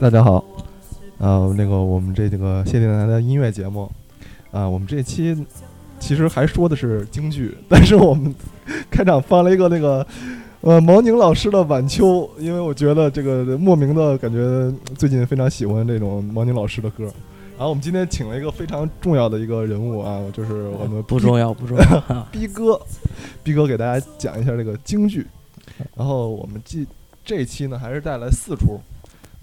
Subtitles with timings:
[0.00, 0.36] 大家好，
[1.18, 3.90] 啊，那个我们这个谢电台的音乐节目，
[4.52, 5.36] 啊，我们这期
[5.98, 8.32] 其实还说的是京剧，但是我们
[8.88, 10.06] 开场放了一个那个
[10.60, 17.02] 呃毛宁老师的《晚秋》，因为我觉得这个莫名的感觉最近非常喜欢这种毛宁老师的歌。
[17.56, 22.26] 然后我们今天请了一个非常重要的一个人物啊， 就是我们不重要，不重要。
[22.30, 22.80] 逼哥，
[23.42, 25.26] 逼哥给大家讲一下这个京剧。
[25.96, 26.86] 然后我们这
[27.24, 28.80] 这一期呢，还是带来四出。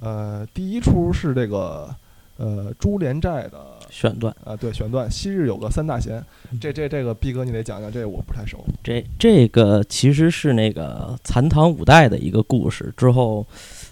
[0.06, 1.90] 呃，第一出是这个
[2.38, 5.10] 呃朱帘寨的选段啊，对，选段。
[5.10, 6.24] 昔日有个三大贤，
[6.62, 8.64] 这这这个毕哥你得讲讲，这我不太熟。
[8.84, 12.94] 这这个其实是那个残唐五代的一个故事。
[12.96, 13.48] 之后，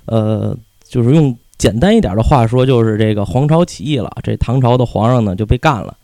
[0.06, 5.98] 呃，就是用简单一点的话说，就是这个皇朝起义了，这唐朝的皇上呢就被干了。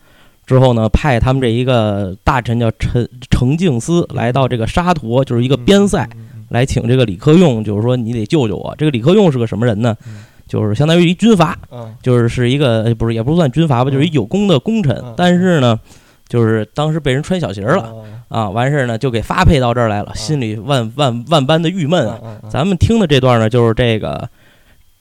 [0.48, 6.10] 之后呢，派他们这一个大臣叫陈程敬思来到这个沙陀，就是一个边塞。
[6.50, 8.76] 来请这个李克用，就是说你得救救我。
[8.78, 9.96] 这个李克用是个什么人呢？
[10.48, 11.56] 就是相当于一军阀，
[12.02, 15.00] 就是是一个不是也不算军阀吧，就是一有功的功臣。
[15.16, 15.80] 但是呢，
[16.28, 17.94] 就是当时被人穿小鞋了
[18.30, 22.20] 啊，完事儿呢就给发配到这儿来了，心里万万万般的郁闷啊。
[22.50, 24.28] 咱们听的这段呢，就是这个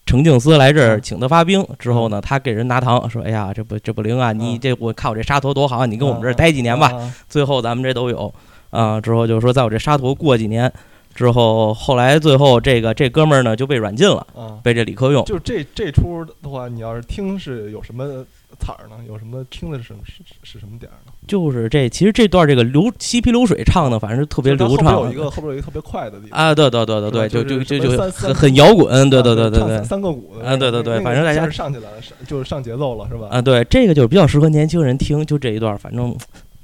[0.05, 4.35] 程敬思来这儿请他发兵之后呢，他给人拿糖，说：“哎呀，这不这不灵啊！
[4.35, 6.93] 你这我看我这沙陀多好，你跟我们这儿待几年吧。
[7.27, 8.31] 最后咱们这都有
[8.69, 9.01] 啊。
[9.01, 10.71] 之后就是说，在我这沙陀过几年。”
[11.19, 14.25] 之后，后来最后这个这哥们儿呢就被软禁了，
[14.63, 15.25] 被这李克用。
[15.25, 18.25] 就这这出的话，你要是听是有什么
[18.61, 18.97] 彩儿呢？
[19.09, 21.13] 有什么听的是什么是是什么点儿呢？
[21.27, 24.95] 就是这其实这段这个流嬉皮流水唱的，反正是特别流畅。
[24.95, 26.55] 后边有一个后边有一个特别快的地方啊！
[26.55, 30.57] 对对对对对，就就就就很很摇滚，对对对对对，三个鼓啊！
[30.57, 31.97] 对对对，反正大家上起来了，
[32.29, 33.27] 就是上节奏了，是吧？
[33.33, 36.17] 啊，对，这个就是比较适合年轻人听，就这一段，反正。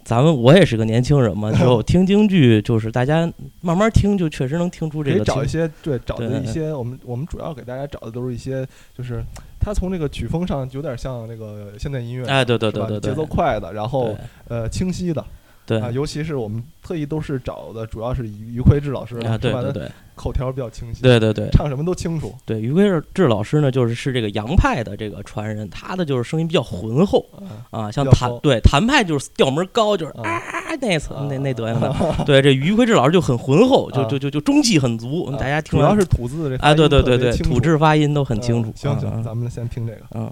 [0.04, 3.30] 咱们我也是个年轻人嘛， 就听京剧，就是大家
[3.62, 5.24] 慢慢听，就确实能听出这个。
[5.24, 8.66] 找一些对找的一些，我们我们主要给大家找的都是一些，
[8.96, 9.22] 就是
[9.58, 14.14] 他从这个曲风上有点像那个现代音乐，哎，对对对对对，节奏快的，然后
[14.48, 15.24] 呃清晰的。
[15.66, 22.34] 对啊，尤其是我们特意都是找的，主要是于于魁智老师啊，对对对，口条比较清晰，对对对，唱什么都清楚。
[22.44, 27.24] 对，于魁智老师呢，就是是这个杨派的这个传人，他的就是声音比较浑厚
[27.70, 30.38] 啊，像谭对谭派就是调门高，就是啊
[30.80, 32.24] 那层那那德行的。
[32.26, 38.70] 对，这于魁智老师就很浑厚，就就就就中气很足，大家听主要是吐字这哎，对对对对，吐字发音都很清楚。
[38.76, 40.30] 行行，咱们先听这个，嗯。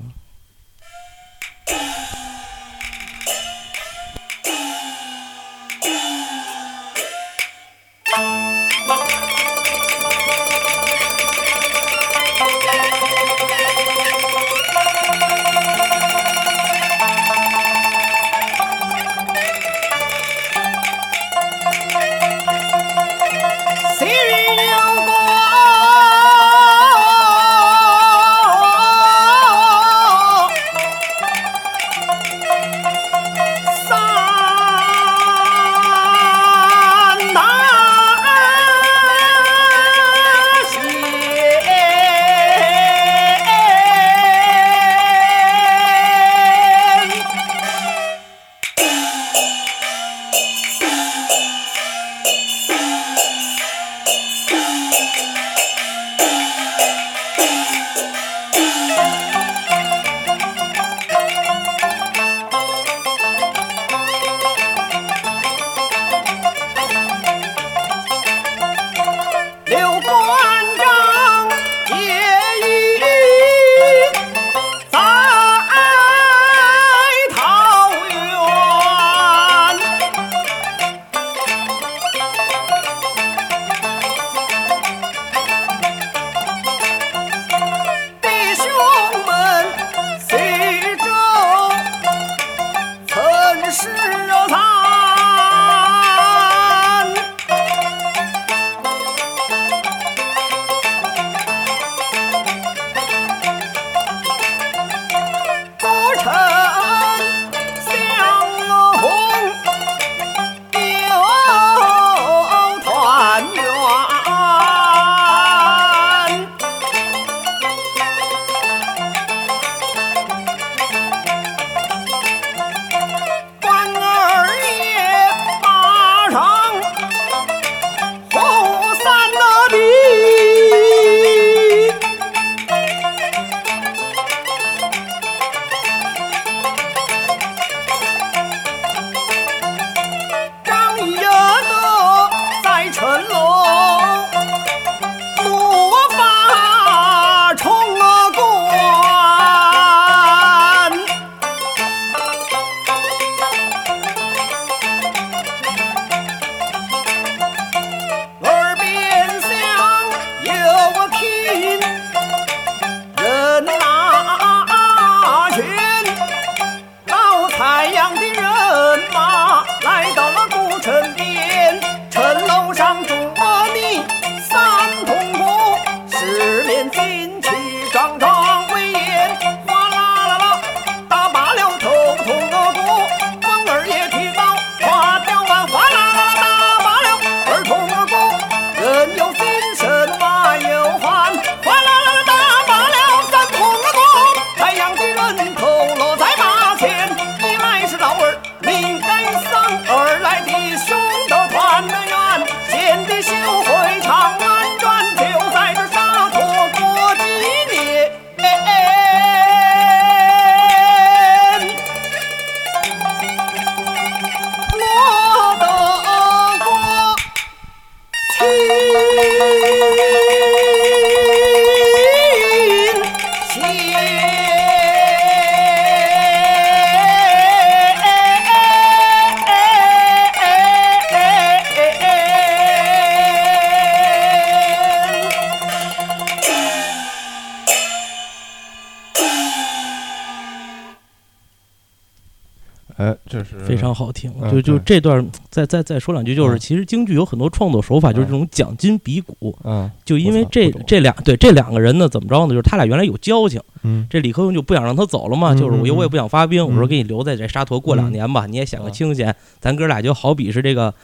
[243.92, 244.32] 常好听。
[244.40, 249.56] 嗯就就这段再再再说两句，就是嗯其实京剧有很多创作手法，就是这种讲筋比骨。
[249.64, 252.50] 嗯就因为这这两对这两个人呢，怎么着呢？
[252.50, 259.34] 就是他俩原来有交情，嗯这李克用就不想让他走了嘛，嗯就是我又嗯我也不想发兵，我说嗯给你留在这沙陀过两嗯年吧，你也享个啊清闲。
[259.60, 260.94] 咱哥俩就好比是这个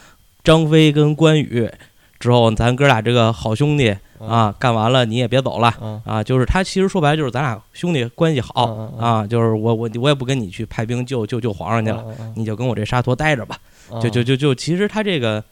[0.42, 1.68] 张飞跟关羽，
[2.18, 5.72] 之后咱哥俩这个好兄弟啊，干完了你也别走了。
[5.80, 8.66] 嗯啊，就是他其实说白了就是咱俩兄弟关系好
[8.98, 13.58] 啊，就是我我我也不跟你去派兵救救救皇上去了，嗯你就跟我这沙陀待着吧。
[13.92, 15.42] 嗯就就就就其实他这个。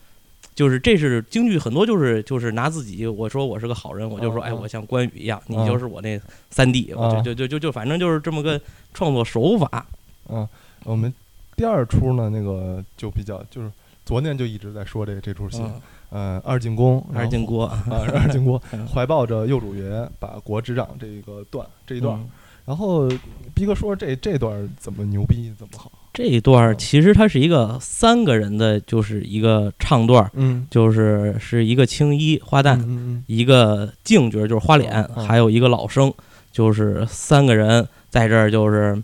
[0.55, 8.59] 就是这是京剧很多就是就是拿自己我说我是个好人我就说哎我像关羽一样你嗯就是我那三弟我就嗯就就就就反正就是这么个
[8.95, 9.87] 创作手法
[10.31, 10.49] 嗯，
[10.85, 11.12] 我们
[11.57, 13.71] 第二出呢，那个就比较就是
[14.06, 15.81] 昨天就一直在说这这出戏，嗯。
[16.08, 18.87] 呃，二进宫，二进锅啊， 二进宫 嗯。
[18.87, 22.31] 怀抱着幼主爷把国执掌这个段这一段，嗯。
[22.64, 23.08] 然后
[23.55, 36.12] 逼哥说这这段怎么牛逼怎么好，这一段其实它是一个三个人的就是一个唱段嗯，就是是一个青衣花旦嗯一个净角就是花脸，还有一个老生，
[36.50, 39.00] 就是三个人在这儿就是，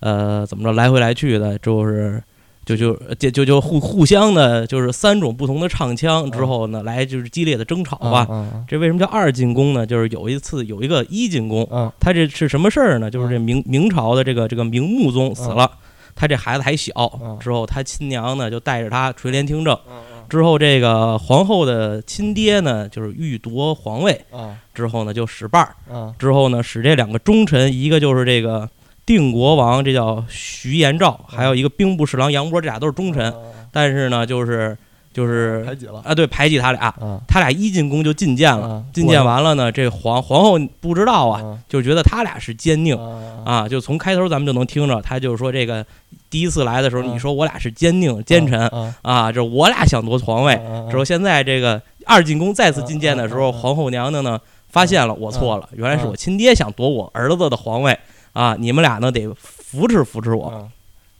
[0.00, 2.20] 呃，怎么着来回来去的，就是
[2.64, 8.26] 就就就就就互互相的，就是三种不同的唱腔之后呢，来就是激烈的争吵嗯吧。
[8.30, 9.86] 嗯这为什么叫二进宫呢？
[9.86, 13.10] 就是有一次有一个一进宫，嗯他这是什么事儿呢？
[13.10, 15.70] 就是这嗯明明朝的这个这个明穆宗死了，
[16.14, 16.92] 他这孩子还小
[17.22, 19.74] 嗯，之后他亲娘呢就带着他垂帘听政。
[19.88, 28.68] 嗯之后，这个皇后的亲爹呢，就是欲夺皇位，嗯之后呢就使绊儿，嗯之后呢使这两个忠臣，一个就是这个
[29.06, 33.32] 定国王，这叫徐延昭，还有一个兵部侍郎杨波，这俩都是忠臣，
[33.70, 34.76] 但是呢就是
[35.12, 36.02] 就是排挤了。
[36.04, 37.20] 啊对排挤他俩，啊。
[37.28, 38.84] 他俩一进宫就觐见了，啊。
[38.92, 41.58] 进谏完了呢，这皇皇后不知道啊，啊。
[41.68, 42.98] 就觉得他俩是奸佞。
[42.98, 43.42] 啊。
[43.44, 45.84] 啊，就从开头咱们就能听着，他就说这个
[46.30, 57.96] 第一次来的时候，嗯你说我俩是奸佞奸臣啊啊，这我俩想夺皇位，啊之后现在这个二进宫再次觐见的时候，皇后娘娘呢发现了我错了，原来是我亲爹想夺我儿子的皇位
[58.34, 58.54] 啊！
[58.58, 60.68] 你们俩呢得扶持扶持我啊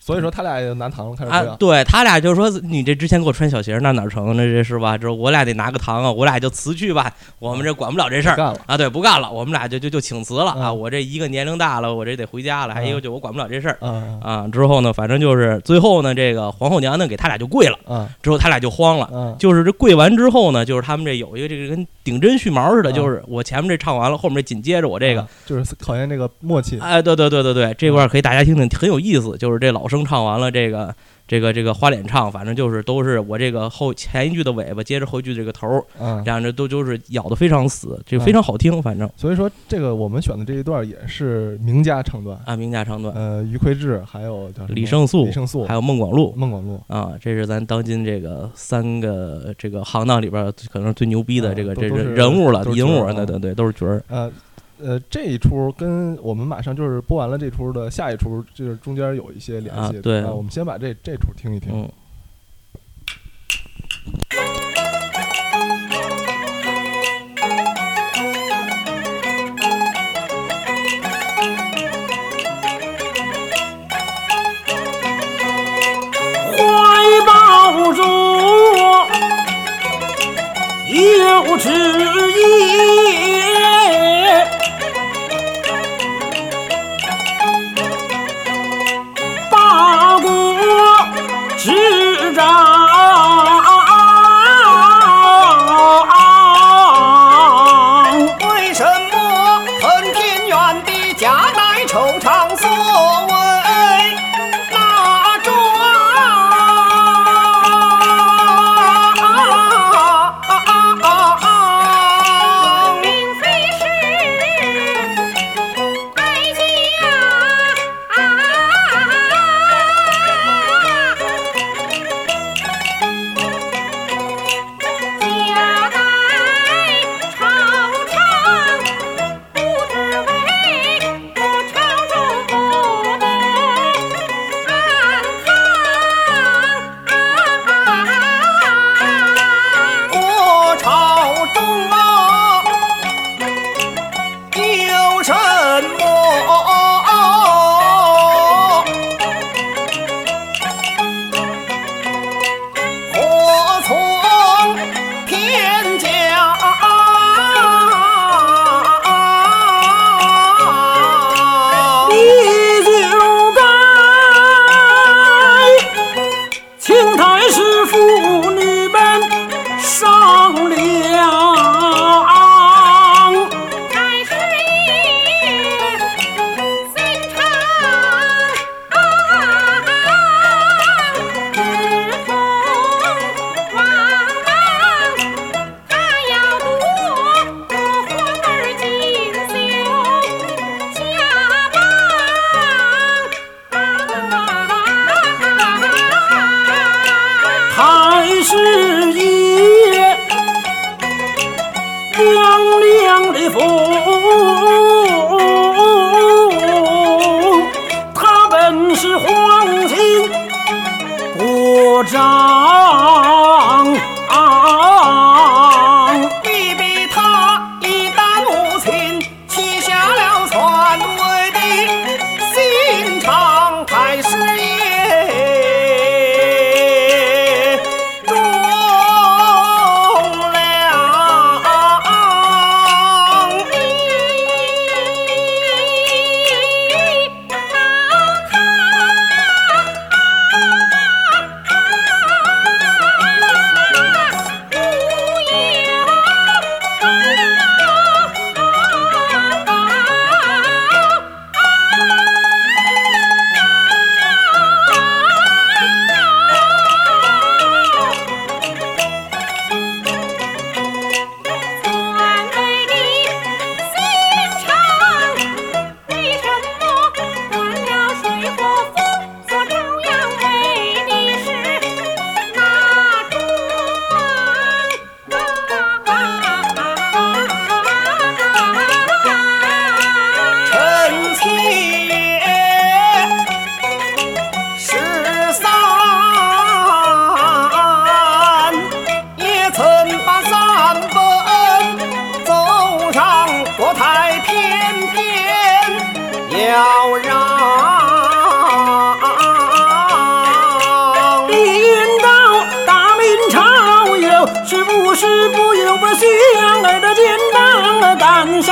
[0.06, 1.56] 所以说他俩也拿糖开始啊！
[1.59, 4.37] 对他俩就说你这之前给我穿小鞋，那哪成？
[4.37, 4.99] 那这是吧？
[4.99, 8.54] 之后我俩得拿个糖啊，我俩就辞去吧，我们这管不了这事儿。
[8.66, 10.68] 啊，对，不干了，我们俩就就就请辞了啊！
[10.68, 14.49] 嗯我这一个年龄大了，我这得回家了，还有一个嗯就我管不了这事儿啊啊。
[14.49, 19.06] 之后呢，反正就是最后呢，这个皇后娘娘给他俩就跪了，啊之后他俩就慌了。
[19.06, 29.37] 啊就是这跪完之后呢，就是他们这有一个这个跟顶针续毛似的，啊就是我前面这唱完了，后面这紧接着我这个啊，就是考验这个默契哎，对对对对对，这块儿可以大家听听，很有意思。
[29.38, 30.94] 就是这老生唱完了这个
[31.26, 46.35] 这个这个花脸唱，反正就是都是我这个后前一句的尾巴接着后一句这个头儿，啊这样这都就是咬得非常死，这个非常好听，反正所以说，这个我们选的这一段也是名家唱段，啊，名家唱段，呃，于魁智还有叫李胜素李胜素，还有孟广禄。
[46.37, 54.02] 孟广禄，啊，这是咱当今这个三个这个行当里边儿可能最牛逼的啊这个这人都都是人物了，人物对对对，都是角儿。
[54.09, 54.31] 呃
[54.78, 59.99] 呃，这一出跟我们马上就是播完了这出的下一出，就是中间有一些联系。
[59.99, 61.73] 啊对我们先把这这出听一听。
[61.73, 61.88] 嗯。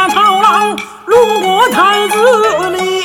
[0.02, 2.16] 山下朝郎路过太子
[2.70, 3.04] 里，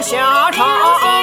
[0.00, 1.17] 下场。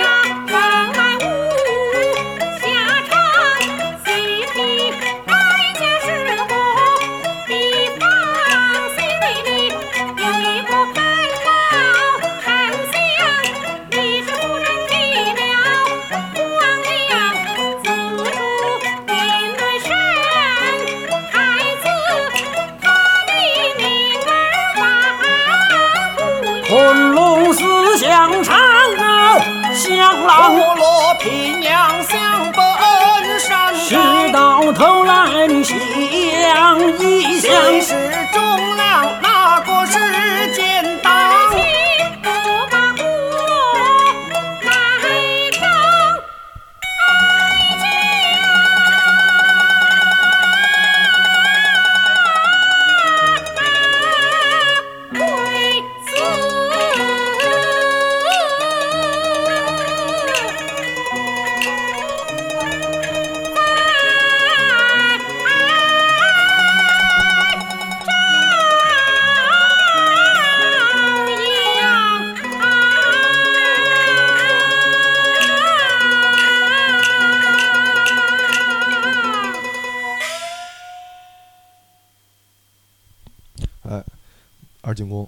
[84.95, 85.27] 进攻。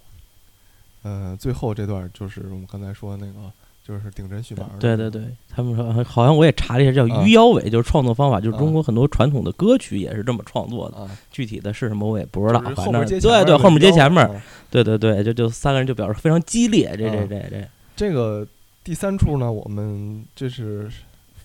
[1.03, 3.33] 呃，最后这段就是我们刚才说那个，
[3.87, 4.79] 就是顶针续麻儿的。
[4.79, 10.97] 对对对，他们说好像我也查了一下，叫啊余姚伟，就是创作方法，就是啊中国很多传统的歌曲也是这么创作的。
[10.97, 14.41] 啊，具体的是什么我也不知道，反正后面对对，后面接前面，儿。
[14.71, 18.45] 对对对，就就三个人就表示非常激烈，这这啊这这这个
[18.83, 20.89] 第三处呢，我们这是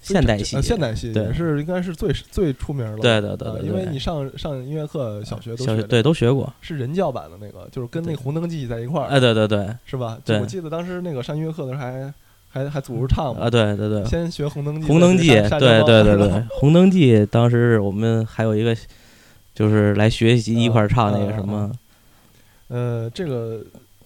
[0.02, 2.98] 现代戏呃，现代戏对也是应该是最最出名的了。
[2.98, 10.18] 对对对啊对对因为你上上音乐课，小学都学小学对都学过，是人教版的那个，就是跟那个《红灯记》在一块儿，哎对对对是吧？
[10.40, 12.12] 我记得当时那个上音乐课的时候还
[12.50, 18.76] 还还组织唱嘛啊，对对对，先学《红灯记》，红灯记，对对对对，红灯记当时我们还有一个
[19.54, 21.70] 就是来学习一块儿唱那个什么，
[22.68, 23.62] 呃，这个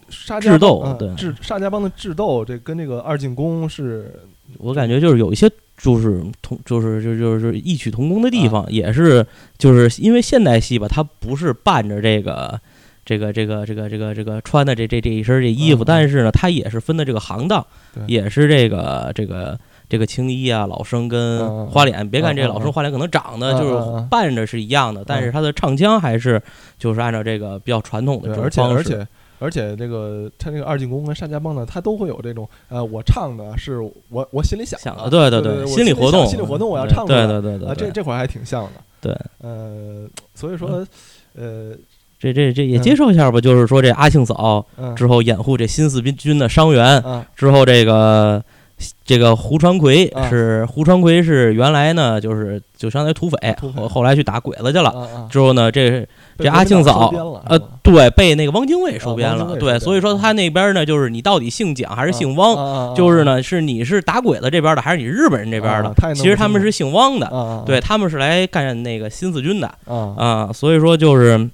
[0.09, 4.15] 沙智家帮啊斗对智沙家帮的智斗，这跟这个二进宫是
[4.59, 9.27] 我感觉就是有一些就是同就是就就是异曲同工的地啊方，也是
[9.59, 12.61] 就是因为现代戏吧，它不是伴着这个。
[13.09, 17.65] 这个这个这个这个这个穿的这这这一身这衣服，嗯但是呢，它也是分的这个行当，
[18.09, 19.57] 也是这个这个
[19.89, 22.11] 这个青衣啊、老生嗯跟嗯花脸。
[22.11, 26.43] 别看这老生花脸可能长得嗯就是嗯嗯伴着是一样的，但是他的唱腔还是
[26.81, 28.83] 就是按照这个比较传统的，这而种方式。
[28.83, 29.09] 且而且
[29.39, 38.71] 而且这个他那个二进宫跟单家帮呢，他都会有这种呃，我唱的是我我心里想想的，对对，对心理活动，心理活动我要唱出来对对对对啊，这这会儿还挺像的。
[39.01, 40.87] 对，呃，所以说
[41.35, 41.73] 呃
[42.19, 42.83] 这这这也嗯。
[42.83, 44.95] 介绍一下吧，就是说这阿庆嫂嗯。
[44.97, 48.43] 之后掩护这新四军的伤员，啊之后这个
[49.05, 50.29] 这个胡传魁啊。
[50.29, 53.81] 是胡传奎是原来呢就是就相当于土匪，土匪。
[53.81, 55.29] 后后来去打鬼子去了。
[55.31, 56.07] 之后呢，这
[56.39, 57.11] 这阿庆嫂
[57.47, 69.67] 呃，对，被那个汪精卫收编了，对，所以说他那边呢，就是你到底姓蒋还是姓汪，就是呢，是你是打鬼子这边的，还是你日本人这边的其实他们是姓汪的，对，他们是来干那个新四军的。
[69.87, 70.15] 啊。
[70.19, 71.49] 啊，所以说就是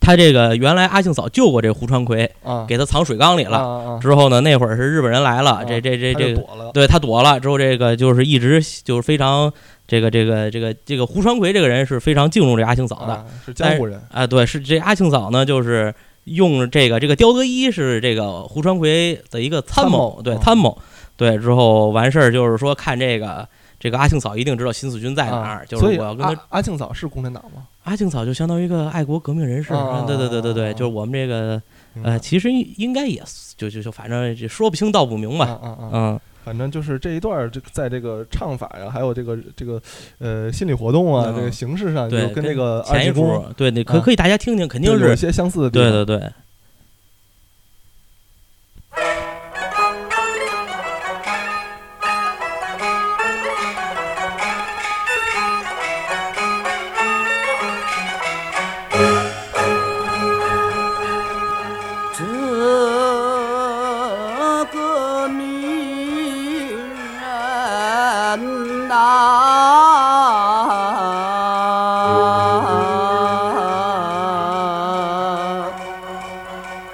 [0.00, 2.64] 他这个原来阿庆嫂救过这胡传魁，啊。
[2.66, 3.58] 给他藏水缸里了。
[3.58, 6.70] 啊啊，之后呢，那会儿是日本人来了，啊这这这这躲了。
[6.72, 7.38] 对他躲了。
[7.38, 9.52] 之后这个就是一直就是非常
[9.86, 13.14] 这个这个这个这个胡传魁这个人是非常敬重这阿庆嫂的。
[13.14, 14.00] 啊，是江湖人。
[14.10, 20.78] 啊，对，是这阿庆嫂呢，就是用这个这个刁德一是这个胡传魁的一个参参谋，对参谋，
[21.16, 23.46] 对之后完事儿就是说看这个
[23.78, 27.64] 这个阿庆嫂一定知道新四军在哪啊儿，就是我要跟他阿阿庆嫂是共产党吗？
[27.84, 31.60] 阿庆嫂就相当于一个爱国革命人士，啊嗯对对对对对，啊就是我们这个
[32.02, 33.22] 呃，其实应该也
[33.56, 39.80] 就就就反正就说不清道不明吧，啊啊啊，嗯，反正就是这一段儿，这个在这个唱法呀，还有这个这个
[40.18, 41.36] 呃心理活动啊，嗯。
[41.36, 45.90] 这个形式上，对，就跟这个二前一出进宫，对，你可啊可以大家听听，肯定是有些相似的地方。
[45.90, 46.32] 对对对。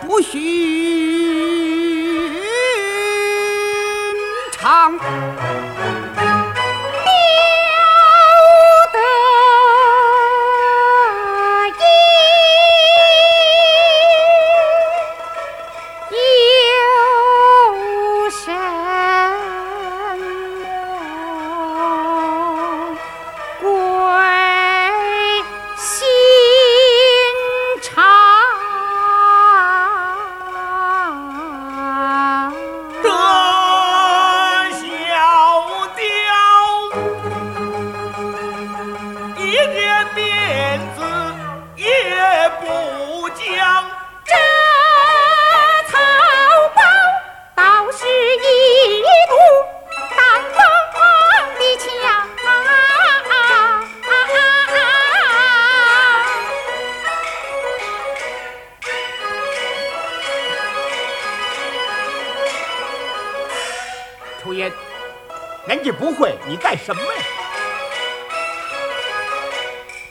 [0.07, 0.41] 不寻
[4.53, 5.56] 常。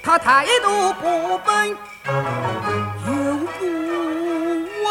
[0.06, 2.14] 他态度不笨，又
[3.58, 3.66] 不
[4.84, 4.88] 我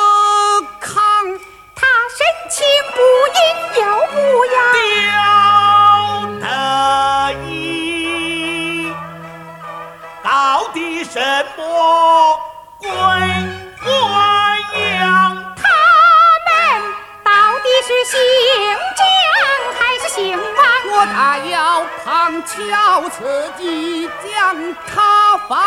[0.80, 0.98] 抗，
[1.72, 2.18] 他神
[2.50, 2.98] 情不
[3.30, 3.40] 阴
[3.80, 4.14] 又不
[4.46, 4.56] 阳，
[6.40, 8.92] 刁得意，
[10.20, 10.26] 到
[10.72, 11.20] 底什
[11.56, 12.33] 么
[21.12, 25.64] 他要旁敲侧击将他放。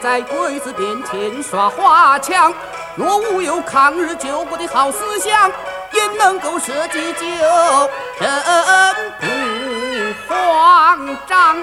[0.00, 2.52] 在鬼子面前耍花枪。
[2.96, 5.50] 若无有抗日救国的好思想，
[5.92, 7.26] 焉能够舍己救
[8.18, 8.32] 人
[9.20, 11.62] 不慌张。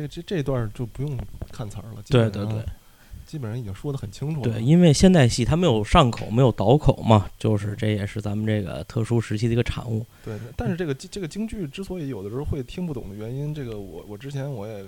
[0.00, 1.18] 这这这这段儿就不用
[1.52, 2.64] 看词儿了，对对对
[3.26, 4.52] 基本上已经说的很清楚了。
[4.52, 10.04] 对，因为现代戏它没有上口，没有倒口嘛，就是这也是咱们这个特殊时期的一个产物。
[10.24, 14.84] 对，但是这个这个京剧之所以有的时候会听不懂的原因，这个我我之前我也，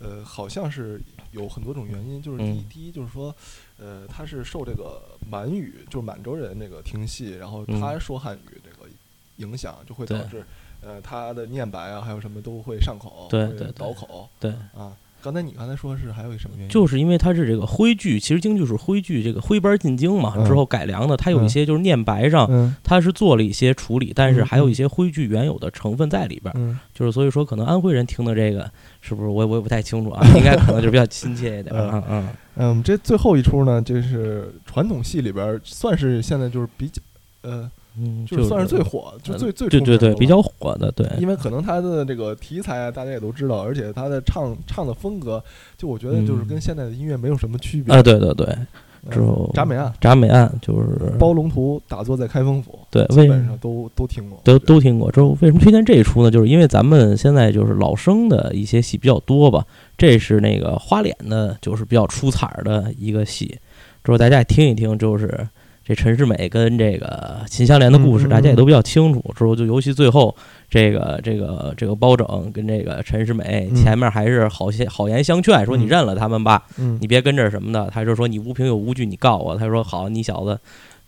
[0.00, 3.32] 呃，好像是有很多种原因，就是第一、嗯第一就是说，
[3.78, 8.90] 呃，他是受这个满语，就是满洲人这个听戏，然后他嗯说汉语这个
[9.36, 10.44] 影响，就会导致，
[10.86, 14.92] 呃，他的念白啊，还有什么都会上口，对对对倒口对，啊。
[15.22, 16.70] 刚才你刚才说是还有一什么原因？
[16.70, 28.70] 就是因为它是这个徽剧，其实京剧是徽剧这个徽班进京嘛，嗯之后改良的，它有一些就是念白上，嗯它是做了一些处理，但是嗯还有一些徽剧原有的成分在里边就是所以说，可能安徽人听的这个
[29.00, 31.90] 是不是我也我也不太清楚啊， 应该可能就比较亲切一点嗯。
[31.90, 37.02] 嗯嗯，嗯，这最后一出呢，就是传统戏里边算是现在就是比较，
[37.40, 37.68] 呃，
[37.98, 45.42] 嗯，就是算是最火，就呃最最对对对，比较火的，对，因为可能他的这个题材啊，大家也都知道，而且他的唱唱的风格，
[45.76, 47.94] 就我觉得就是跟嗯现在的音乐没有什么区别。
[47.94, 48.66] 啊，对对对，嗯
[49.10, 55.10] 之后铡美案、铡美案就是包龙图打坐在开封府，对基本上都都听过，都都听过。
[55.12, 56.30] 之后为什么推荐这一出呢？
[56.30, 59.64] 就是因为咱们现在就是老生的一些戏比较多吧，
[59.96, 63.56] 这是那个花脸的，就是比较出彩儿的一个戏。
[64.02, 65.48] 之后大家也听一听，就是
[65.86, 69.22] 这陈世美跟这个秦香莲的故事，大家也都比较清楚。
[69.36, 70.34] 之后就尤其最后
[70.68, 77.88] 这个这个这个包拯跟这个陈世美嗯前面还是好些好言相劝，说你嗯认了他们吧，嗯你别跟这什么的。
[77.92, 79.56] 他就说你无凭有无据，你告我。
[79.56, 80.58] 他说好，你小子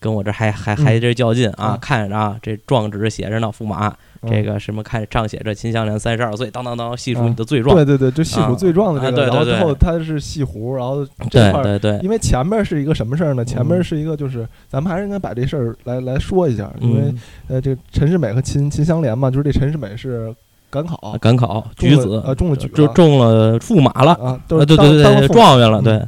[0.00, 1.74] 跟我这还还还这较劲啊！
[1.74, 1.78] 嗯。
[1.80, 3.88] 看着啊，这状纸写着呢，驸马，
[4.22, 4.30] 嗯。
[4.30, 7.30] 这个什么看上写着秦香莲三十二岁，当当当，细数嗯。
[7.30, 7.74] 你的罪状。
[7.74, 8.54] 对对对，就细数啊。
[8.54, 11.62] 罪状的这个，啊对对然后之对后他是细胡，然后这块儿。
[11.62, 13.44] 对对，因为前面是一个什么事儿呢？
[13.44, 20.34] 前面嗯是一个就是，咱们还是应该把这事儿来来说一下，因为嗯，呃，这个陈世美和秦秦香莲嘛，就是这陈世美是
[20.70, 20.96] 赶考。
[20.96, 22.22] 啊赶考举子。
[22.24, 25.84] 呃中了举就中了驸马了，啊，对对对状元了，嗯。
[25.84, 26.02] 对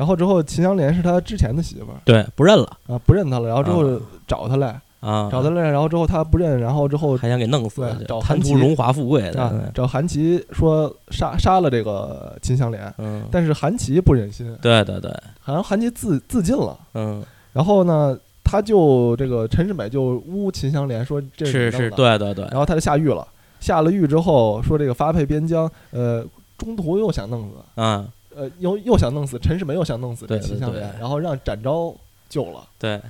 [0.00, 2.00] 然后之后秦香莲是他之前的媳妇儿。
[2.06, 2.64] 对，不认了。
[2.86, 4.00] 啊，不认他了，然后之后啊。
[4.26, 9.42] 找他来，啊，找他来，然后之后他不认，然后之后还想给弄死找贪图荣华富贵的。
[9.42, 22.44] 啊，找韩琦说杀杀了这个秦香莲，嗯，但是韩琦不忍心，对对对，好像韩琦自自尽了，嗯，然后呢，他就这个陈世美就诬秦香莲说这是是，你弄的，对对对。
[22.52, 23.26] 然，后他就下狱了，
[23.58, 26.24] 下了狱之后说这个发配边疆，呃，
[26.56, 31.94] 中途又想弄死，啊，呃，又又想弄死陈世美，又想弄死这对对对秦香莲，然后让展昭
[32.28, 32.66] 救了。
[32.78, 33.00] 对，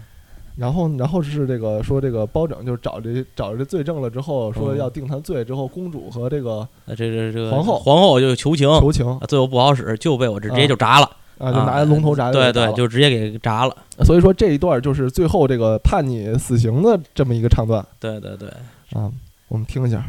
[0.56, 18.48] 然后然后是这个说这个包拯就找这找这罪证了之后，说嗯要定他罪，之后公主和这个啊这这这个皇后皇后就求情，求情啊最后不好使，就被我这直接啊就铡了，啊，就拿龙头铡对对，就就直接给铡了，所以说这一段就是最后这个判你死刑的这么一个唱段对对对。
[18.92, 19.08] 啊，
[19.46, 20.04] 我们听一下。